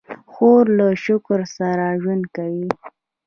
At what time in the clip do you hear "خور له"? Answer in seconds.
0.31-0.87